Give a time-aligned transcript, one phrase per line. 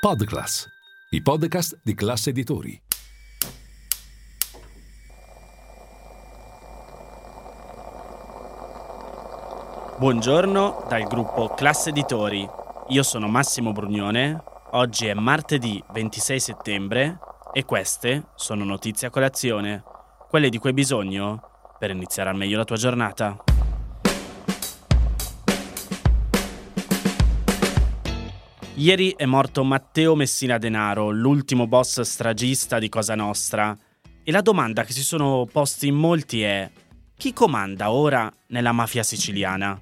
[0.00, 0.66] Podclass,
[1.10, 2.80] i podcast di classe editori.
[9.98, 12.48] Buongiorno dal gruppo Classe Editori.
[12.88, 14.42] Io sono Massimo Brugnone.
[14.70, 17.18] Oggi è martedì 26 settembre
[17.52, 19.82] e queste sono notizie a colazione,
[20.30, 23.36] quelle di cui hai bisogno per iniziare al meglio la tua giornata.
[28.80, 33.76] Ieri è morto Matteo Messina Denaro, l'ultimo boss stragista di Cosa Nostra.
[34.22, 36.70] E la domanda che si sono posti in molti è:
[37.14, 39.78] chi comanda ora nella mafia siciliana?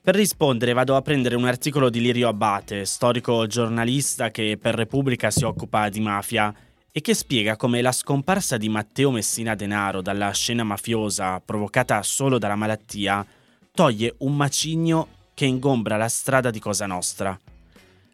[0.00, 5.32] Per rispondere vado a prendere un articolo di Lirio Abate, storico giornalista che per Repubblica
[5.32, 6.54] si occupa di mafia
[6.92, 12.38] e che spiega come la scomparsa di Matteo Messina Denaro dalla scena mafiosa provocata solo
[12.38, 13.26] dalla malattia
[13.72, 17.36] toglie un macigno che ingombra la strada di Cosa Nostra.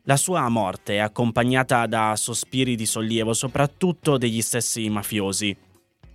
[0.08, 5.54] La sua morte è accompagnata da sospiri di sollievo soprattutto degli stessi mafiosi,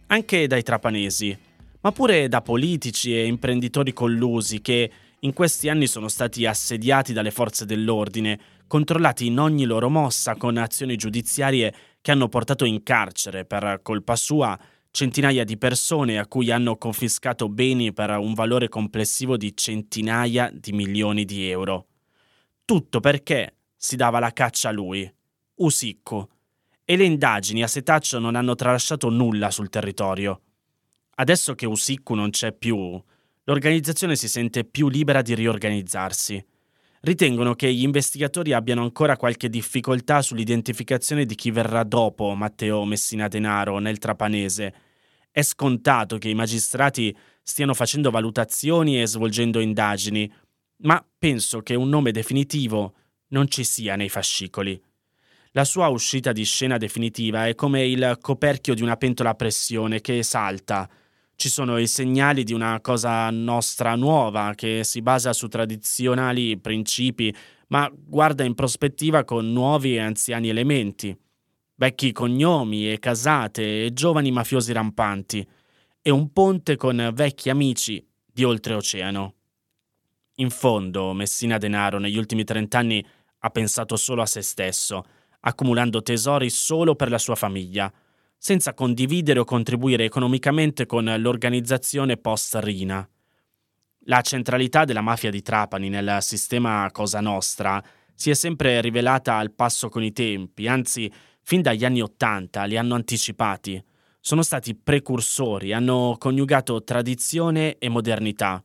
[0.08, 1.38] anche dai trapanesi,
[1.81, 7.30] ma pure da politici e imprenditori collusi che in questi anni sono stati assediati dalle
[7.30, 11.71] forze dell'ordine, controllati in ogni loro mossa con azioni giudiziarie
[12.02, 14.58] che hanno portato in carcere per colpa sua
[14.89, 20.71] centinaia di persone a cui hanno confiscato beni per un valore complessivo di centinaia di
[20.71, 21.86] milioni di euro.
[22.66, 25.14] Tutto perché si dava la caccia a lui,
[25.56, 26.30] Usicco,
[26.86, 30.39] e le indagini a setaccio non hanno tralasciato nulla sul territorio.
[31.16, 32.98] Adesso che Usicco non c'è più,
[33.44, 36.42] l'organizzazione si sente più libera di riorganizzarsi.
[37.02, 43.27] Ritengono che gli investigatori abbiano ancora qualche difficoltà sull'identificazione di chi verrà dopo Matteo Messina
[43.27, 44.73] Denaro nel Trapanese.
[45.30, 50.32] È scontato che i magistrati stiano facendo valutazioni e svolgendo indagini,
[50.83, 52.94] ma penso che un nome definitivo
[53.33, 54.82] non ci sia nei fascicoli.
[55.52, 60.02] La sua uscita di scena definitiva è come il coperchio di una pentola a pressione
[60.02, 60.89] che salta.
[61.36, 67.36] Ci sono i segnali di una cosa nostra nuova che si basa su tradizionali principi,
[67.67, 71.15] ma guarda in prospettiva con nuovi e anziani elementi.
[71.76, 75.48] Vecchi cognomi e casate e giovani mafiosi rampanti.
[76.02, 79.33] E un ponte con vecchi amici di oltreoceano.
[80.38, 83.05] In fondo, Messina Denaro negli ultimi trent'anni
[83.45, 85.04] ha pensato solo a se stesso,
[85.42, 87.92] accumulando tesori solo per la sua famiglia,
[88.37, 93.08] senza condividere o contribuire economicamente con l'organizzazione post-Rina.
[94.05, 97.83] La centralità della mafia di Trapani nel sistema Cosa Nostra
[98.15, 101.11] si è sempre rivelata al passo con i tempi, anzi,
[101.42, 103.82] fin dagli anni Ottanta li hanno anticipati.
[104.21, 108.64] Sono stati precursori, hanno coniugato tradizione e modernità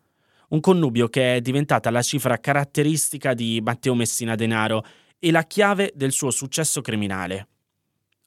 [0.49, 4.85] un connubio che è diventata la cifra caratteristica di Matteo Messina Denaro
[5.19, 7.49] e la chiave del suo successo criminale.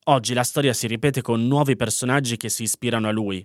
[0.06, 3.44] Oggi la storia si ripete con nuovi personaggi che si ispirano a lui.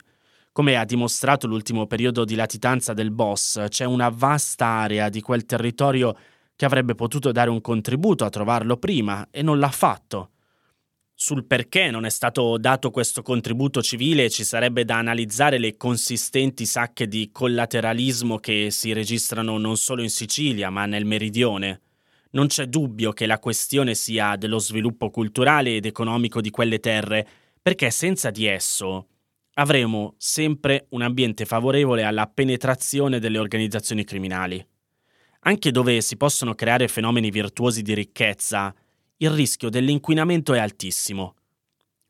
[0.53, 5.45] Come ha dimostrato l'ultimo periodo di latitanza del boss, c'è una vasta area di quel
[5.45, 6.17] territorio
[6.57, 10.31] che avrebbe potuto dare un contributo a trovarlo prima e non l'ha fatto.
[11.19, 16.67] Sul perché non è stato dato questo contributo civile ci sarebbe da analizzare le consistenti
[16.67, 21.81] sacche di collateralismo che si registrano non solo in Sicilia, ma nel meridione.
[22.33, 27.27] Non c'è dubbio che la questione sia dello sviluppo culturale ed economico di quelle terre,
[27.63, 29.07] perché senza di esso
[29.55, 34.63] avremo sempre un ambiente favorevole alla penetrazione delle organizzazioni criminali.
[35.41, 38.75] Anche dove si possono creare fenomeni virtuosi di ricchezza,
[39.19, 41.37] il rischio dell'inquinamento è altissimo.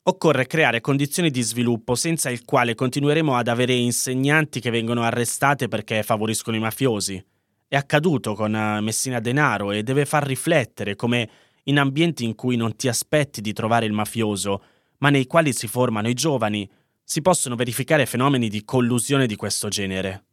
[0.05, 5.69] Occorre creare condizioni di sviluppo senza il quale continueremo ad avere insegnanti che vengono arrestate
[5.69, 7.25] perché favoriscono i mafiosi.
[7.69, 11.29] È accaduto con eh, Messina Denaro e deve far riflettere come
[11.64, 14.62] in ambienti in cui non ti aspetti di trovare il mafioso,
[14.99, 16.69] ma nei quali si formano i giovani,
[17.02, 20.25] si possono verificare fenomeni di collusione di questo genere.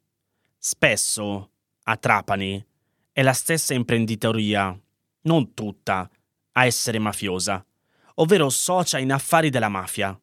[0.58, 1.50] Spesso,
[1.84, 2.64] a Trapani,
[3.12, 4.80] è la stessa imprenditoria,
[5.22, 6.10] non tutta,
[6.54, 7.64] a essere mafiosa,
[8.16, 10.18] ovvero socia in affari della mafia.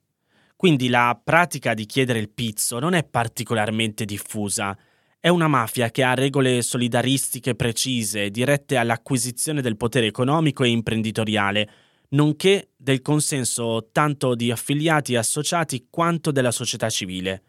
[0.57, 4.77] Quindi la pratica di chiedere il pizzo non è particolarmente diffusa,
[5.23, 11.69] È una mafia che ha regole solidaristiche precise, dirette all'acquisizione del potere economico e imprenditoriale,
[12.11, 17.43] nonché del consenso tanto di affiliati e associati quanto della società civile.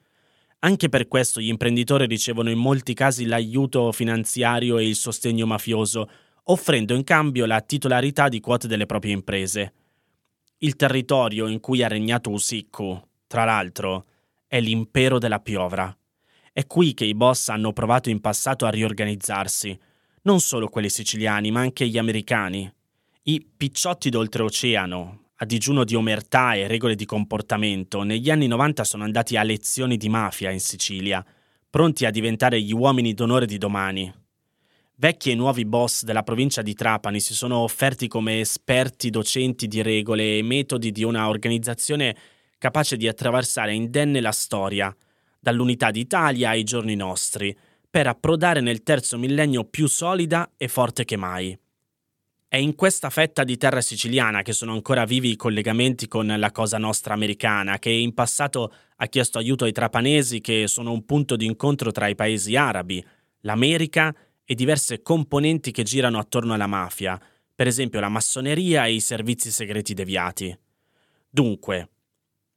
[0.60, 6.10] Anche per questo gli imprenditori ricevono in molti casi l'aiuto finanziario e il sostegno mafioso,
[6.44, 9.74] offrendo in cambio la titolarità di quote delle proprie imprese.
[10.60, 14.06] Il territorio in cui ha regnato Usiccu, tra l'altro,
[14.48, 15.96] è l'impero della piovra.
[16.52, 19.80] È qui che i boss hanno provato in passato a riorganizzarsi,
[20.24, 22.72] non solo quelli siciliani, ma anche gli americani.
[23.24, 29.04] I picciotti d'oltreoceano, a digiuno di omertà e regole di comportamento, negli anni 90 sono
[29.04, 31.26] andati a lezioni di mafia in Sicilia,
[31.70, 34.21] pronti a diventare gli uomini d'onore di domani.
[35.02, 39.82] Vecchi e nuovi boss della provincia di Trapani si sono offerti come esperti docenti di
[39.82, 42.16] regole e metodi di una organizzazione
[42.60, 44.96] capace di attraversare indenne la storia,
[45.40, 47.58] dall'unità d'Italia ai giorni nostri,
[47.90, 51.58] per approdare nel terzo millennio più solida e forte che mai.
[52.48, 56.52] È in questa fetta di terra siciliana che sono ancora vivi i collegamenti con la
[56.52, 61.36] Cosa Nostra americana, che in passato ha chiesto aiuto ai trapanesi che sono un punto
[61.36, 63.04] di incontro tra i paesi arabi,
[63.40, 67.20] l'America e diverse componenti che girano attorno alla mafia,
[67.54, 70.58] per esempio la massoneria e i servizi segreti deviati.
[71.30, 71.90] Dunque,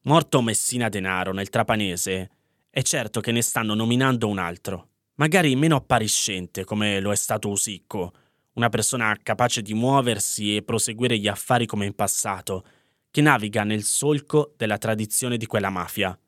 [0.03, 2.31] morto Messina Denaro nel trapanese,
[2.71, 7.49] è certo che ne stanno nominando un altro, magari meno appariscente come lo è stato
[7.49, 8.13] Usicco,
[8.55, 12.65] una persona capace di muoversi e proseguire gli affari come in passato,
[13.11, 16.19] che naviga nel solco della tradizione di quella mafia.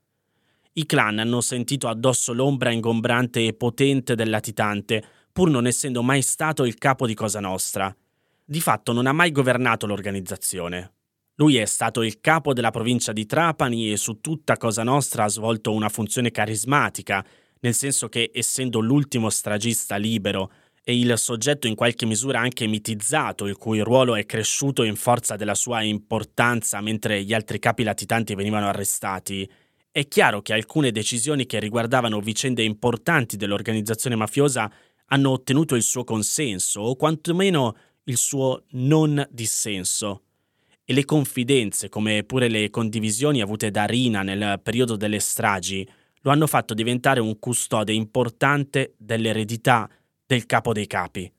[0.75, 5.05] I clan hanno sentito addosso l'ombra ingombrante e potente del latitante,
[5.37, 7.95] pur non essendo mai stato il capo di Cosa Nostra.
[8.43, 10.95] Di fatto non ha mai governato l'organizzazione.
[11.35, 15.29] Lui è stato il capo della provincia di Trapani e su tutta Cosa Nostra ha
[15.29, 17.23] svolto una funzione carismatica,
[17.61, 20.51] nel senso che, essendo l'ultimo stragista libero,
[20.83, 25.37] e il soggetto in qualche misura anche mitizzato, il cui ruolo è cresciuto in forza
[25.37, 29.47] della sua importanza mentre gli altri capi latitanti venivano arrestati,
[29.97, 34.71] è chiaro che alcune decisioni che riguardavano vicende importanti dell'organizzazione mafiosa
[35.07, 40.23] hanno ottenuto il suo consenso o quantomeno il suo non dissenso.
[40.85, 45.89] E le confidenze, come pure le condivisioni avute da Rina nel periodo delle stragi,
[46.21, 49.89] lo hanno fatto diventare un custode importante dell'eredità
[50.25, 51.31] del capo dei capi.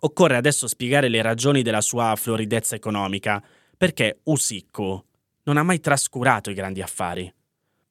[0.00, 3.42] Occorre adesso spiegare le ragioni della sua floridezza economica,
[3.76, 5.04] perché Usiccu
[5.44, 7.32] non ha mai trascurato i grandi affari.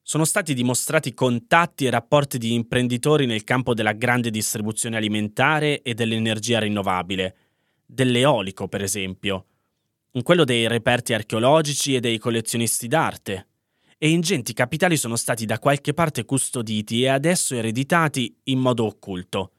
[0.06, 5.94] Sono stati dimostrati contatti e rapporti di imprenditori nel campo della grande distribuzione alimentare e
[5.94, 7.36] dell'energia rinnovabile,
[7.86, 9.46] dell'eolico per esempio,
[10.10, 13.46] in quello dei reperti archeologici e dei collezionisti d'arte,
[13.96, 19.52] e ingenti capitali sono stati da qualche parte custoditi e adesso ereditati in modo occulto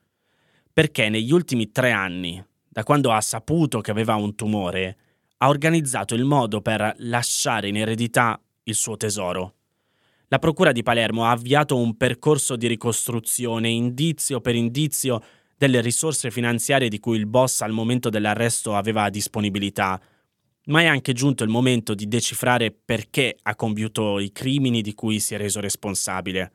[0.71, 4.97] perché negli ultimi tre anni, da quando ha saputo che aveva un tumore,
[5.37, 9.54] ha organizzato il modo per lasciare in eredità il suo tesoro.
[10.35, 15.23] La Procura di Palermo ha avviato un percorso di ricostruzione indizio per indizio
[15.55, 19.97] delle risorse finanziarie di cui il boss al momento dell'arresto aveva disponibilità,
[20.65, 25.21] ma è anche giunto il momento di decifrare perché ha compiuto i crimini di cui
[25.21, 26.51] si è reso responsabile,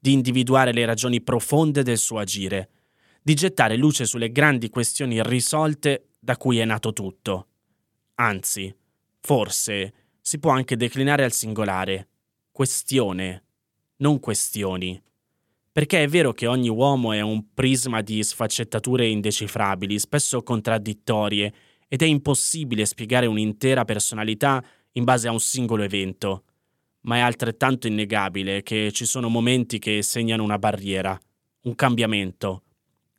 [0.00, 2.70] di individuare le ragioni profonde del suo agire
[3.22, 7.46] di gettare luce sulle grandi questioni irrisolte da cui è nato tutto.
[8.16, 8.74] Anzi,
[9.20, 12.08] forse si può anche declinare al singolare.
[12.52, 13.44] Questione,
[13.96, 15.02] non questioni.
[15.72, 21.54] Perché è vero che ogni uomo è un prisma di sfaccettature indecifrabili, spesso contraddittorie,
[21.88, 26.44] ed è impossibile spiegare un'intera personalità in base a un singolo evento.
[27.04, 31.18] Ma è altrettanto innegabile che ci sono momenti che segnano una barriera,
[31.62, 32.64] un cambiamento,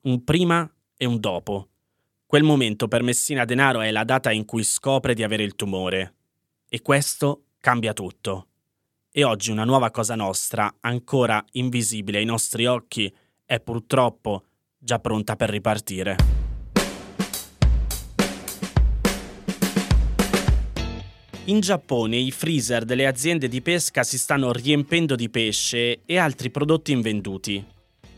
[0.01, 1.69] un prima e un dopo.
[2.27, 6.17] Quel momento per Messina Denaro è la data in cui scopre di avere il tumore.
[6.69, 8.49] E questo cambia tutto.
[9.15, 13.13] E oggi una nuova cosa nostra, ancora invisibile ai nostri occhi,
[13.45, 16.15] è purtroppo già pronta per ripartire.
[21.43, 26.49] In Giappone i freezer delle aziende di pesca si stanno riempendo di pesce e altri
[26.49, 27.63] prodotti invenduti.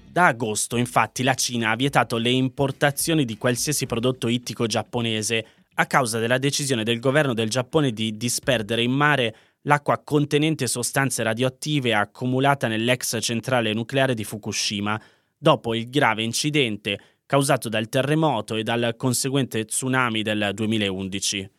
[0.09, 5.87] Da agosto, infatti, la Cina ha vietato le importazioni di qualsiasi prodotto ittico giapponese a
[5.87, 9.35] causa della decisione del governo del Giappone di disperdere in mare
[9.65, 14.99] l'acqua contenente sostanze radioattive accumulata nell'ex centrale nucleare di Fukushima,
[15.37, 21.49] dopo il grave incidente causato dal terremoto e dal conseguente tsunami del 2011.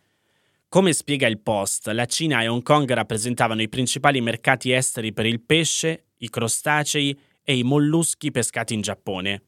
[0.69, 5.27] Come spiega il Post, la Cina e Hong Kong rappresentavano i principali mercati esteri per
[5.27, 9.43] il pesce, i crostacei e i molluschi pescati in Giappone.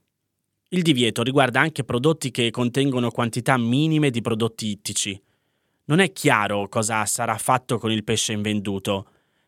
[0.70, 5.20] Il divieto riguarda anche prodotti che contengono quantità minime di prodotti ittici.
[5.88, 9.06] Non è chiaro cosa sarà fatto con il pesce invenduto.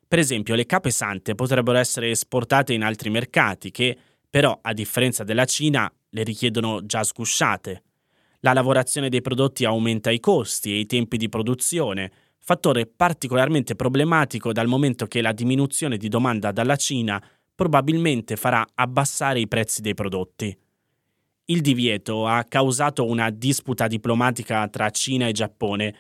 [0.09, 3.97] Per esempio, le cape sante potrebbero essere esportate in altri mercati che,
[4.29, 7.83] però, a differenza della Cina, le richiedono già sgusciate.
[8.41, 14.51] La lavorazione dei prodotti aumenta i costi e i tempi di produzione, fattore particolarmente problematico
[14.51, 17.23] dal momento che la diminuzione di domanda dalla Cina
[17.55, 20.59] probabilmente farà abbassare i prezzi dei prodotti.
[21.45, 25.95] Il divieto ha causato una disputa diplomatica tra Cina e Giappone,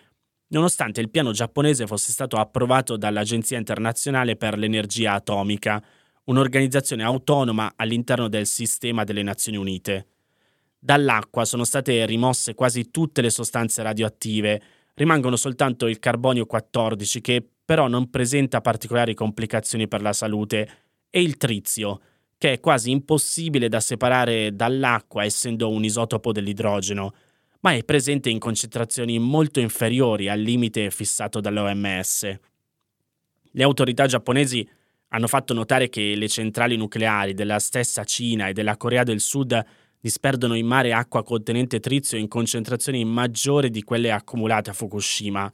[0.50, 5.82] nonostante il piano giapponese fosse stato approvato dall'Agenzia internazionale per l'energia atomica,
[6.24, 10.06] un'organizzazione autonoma all'interno del sistema delle Nazioni Unite.
[10.78, 14.62] Dall'acqua sono state rimosse quasi tutte le sostanze radioattive,
[14.94, 20.68] rimangono soltanto il carbonio 14 che però non presenta particolari complicazioni per la salute
[21.10, 22.00] e il trizio,
[22.36, 27.12] che è quasi impossibile da separare dall'acqua essendo un isotopo dell'idrogeno,
[27.60, 32.38] ma è presente in concentrazioni molto inferiori al limite fissato dall'OMS.
[33.52, 34.68] Le autorità giapponesi
[35.08, 39.64] hanno fatto notare che le centrali nucleari della stessa Cina e della Corea del Sud
[40.00, 45.52] disperdono in mare acqua contenente trizio in concentrazioni maggiori di quelle accumulate a Fukushima.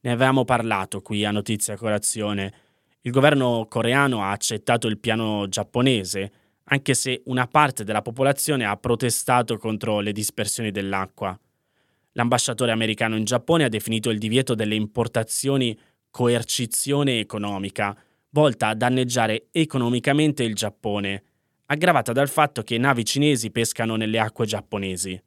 [0.00, 2.64] Ne avevamo parlato qui a Notizia Colazione
[3.06, 6.32] il governo coreano ha accettato il piano giapponese,
[6.64, 11.38] anche se una parte della popolazione ha protestato contro le dispersioni dell'acqua.
[12.12, 15.76] L'ambasciatore americano in Giappone ha definito il divieto delle importazioni
[16.10, 17.96] coercizione economica,
[18.30, 21.22] volta a danneggiare economicamente il Giappone,
[21.66, 25.20] aggravata dal fatto che navi cinesi pescano nelle acque giapponesi.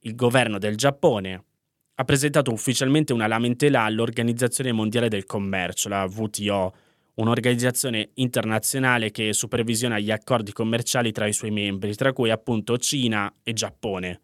[0.00, 1.44] Il governo del Giappone
[1.96, 6.74] ha presentato ufficialmente una lamentela all'Organizzazione Mondiale del Commercio, la WTO,
[7.14, 13.32] un'organizzazione internazionale che supervisiona gli accordi commerciali tra i suoi membri, tra cui appunto Cina
[13.42, 14.20] e Giappone.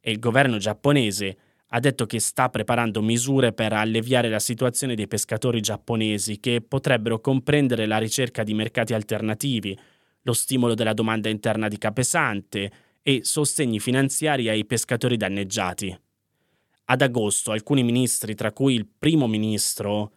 [0.00, 1.36] E il governo giapponese
[1.70, 7.20] ha detto che sta preparando misure per alleviare la situazione dei pescatori giapponesi che potrebbero
[7.20, 9.76] comprendere la ricerca di mercati alternativi,
[10.22, 12.70] lo stimolo della domanda interna di capesante
[13.02, 15.96] e sostegni finanziari ai pescatori danneggiati.
[16.88, 20.12] Ad agosto alcuni ministri, tra cui il primo ministro,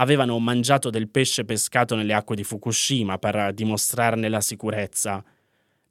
[0.00, 5.22] avevano mangiato del pesce pescato nelle acque di Fukushima per dimostrarne la sicurezza.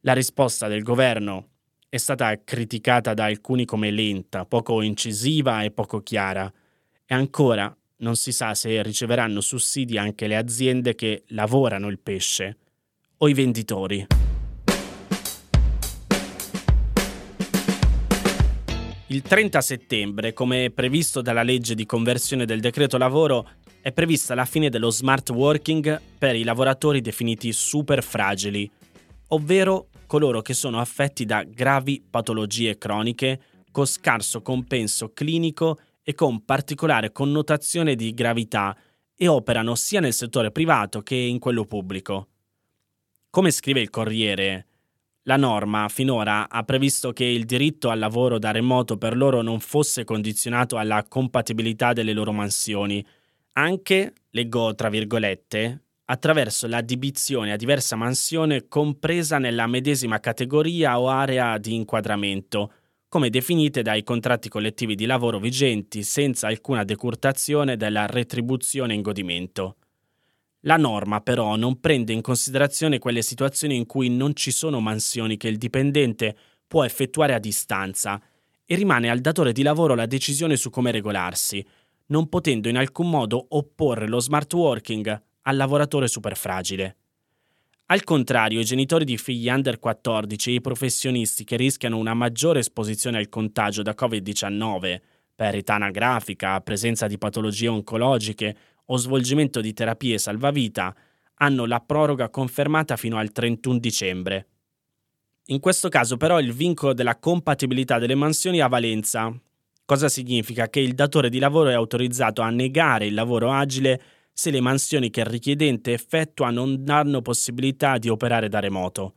[0.02, 1.48] La risposta del governo
[1.88, 6.52] è stata criticata da alcuni come lenta, poco incisiva e poco chiara,
[7.06, 12.58] e ancora non si sa se riceveranno sussidi anche le aziende che lavorano il pesce
[13.18, 14.08] o i venditori.
[19.12, 24.46] Il 30 settembre, come previsto dalla legge di conversione del decreto lavoro, è prevista la
[24.46, 28.70] fine dello smart working per i lavoratori definiti super fragili,
[29.30, 36.44] ovvero coloro che sono affetti da gravi patologie croniche con scarso compenso clinico e con
[36.44, 38.76] particolare connotazione di gravità
[39.16, 42.28] e operano sia nel settore privato che in quello pubblico.
[43.30, 44.66] Come scrive il Corriere,
[45.24, 49.60] la norma finora ha previsto che il diritto al lavoro da remoto per loro non
[49.60, 53.06] fosse condizionato alla compatibilità delle loro mansioni,
[53.60, 61.58] anche, leggo tra virgolette, attraverso l'addibizione a diversa mansione compresa nella medesima categoria o area
[61.58, 62.74] di inquadramento,
[63.08, 69.76] come definite dai contratti collettivi di lavoro vigenti senza alcuna decurtazione della retribuzione in godimento.
[70.64, 75.38] La norma però non prende in considerazione quelle situazioni in cui non ci sono mansioni
[75.38, 76.36] che il dipendente
[76.68, 78.22] può effettuare a distanza
[78.66, 81.66] e rimane al datore di lavoro la decisione su come regolarsi,
[82.10, 86.96] non potendo in alcun modo opporre lo smart working al lavoratore superfragile.
[87.88, 92.60] Al contrario, i genitori di figli under 14 e i professionisti che rischiano una maggiore
[92.60, 95.02] esposizione al contagio da Covid-19
[95.34, 100.96] per età anagrafica, presenza di patologie oncologiche o svolgimento di terapie salvavita
[101.36, 104.48] hanno la proroga confermata fino al 31 dicembre.
[105.46, 109.34] In questo caso però il vincolo della compatibilità delle mansioni ha valenza
[109.90, 110.70] Cosa significa?
[110.70, 114.00] Che il datore di lavoro è autorizzato a negare il lavoro agile
[114.32, 119.16] se le mansioni che il richiedente effettua non danno possibilità di operare da remoto.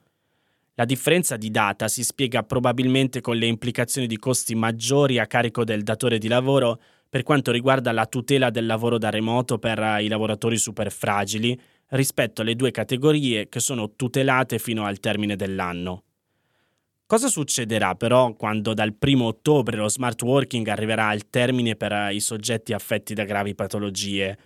[0.76, 5.62] La differenza di data si spiega probabilmente con le implicazioni di costi maggiori a carico
[5.62, 10.08] del datore di lavoro per quanto riguarda la tutela del lavoro da remoto per i
[10.08, 16.04] lavoratori superfragili rispetto alle due categorie che sono tutelate fino al termine dell'anno.
[17.06, 22.20] Cosa succederà però quando dal 1 ottobre lo smart working arriverà al termine per i
[22.20, 24.38] soggetti affetti da gravi patologie?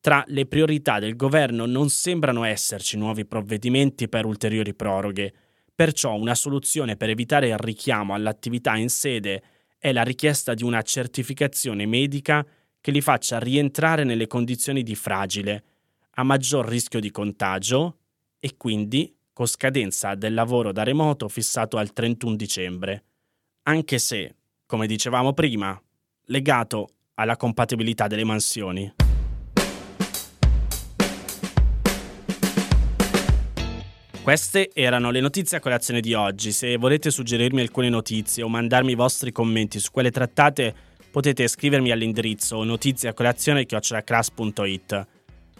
[0.00, 5.32] Tra le priorità del governo non sembrano esserci nuovi provvedimenti per ulteriori proroghe,
[5.72, 9.42] perciò una soluzione per evitare il richiamo all'attività in sede
[9.78, 12.44] è la richiesta di una certificazione medica
[12.80, 15.64] che li faccia rientrare nelle condizioni di fragile,
[16.14, 17.98] a maggior rischio di contagio
[18.40, 23.04] e quindi con scadenza del lavoro da remoto fissato al 31 dicembre,
[23.68, 24.34] anche se,
[24.66, 25.80] come dicevamo prima,
[26.24, 28.92] legato alla compatibilità delle mansioni.
[34.24, 36.50] Queste erano le notizie a colazione di oggi.
[36.50, 40.74] Se volete suggerirmi alcune notizie o mandarmi i vostri commenti su quelle trattate,
[41.12, 45.06] potete scrivermi all'indirizzo notiziacolazione.it.